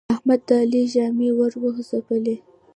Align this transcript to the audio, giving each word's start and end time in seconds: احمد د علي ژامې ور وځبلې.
احمد 0.15 0.39
د 0.47 0.49
علي 0.61 0.81
ژامې 0.93 1.29
ور 1.37 1.51
وځبلې. 1.61 2.35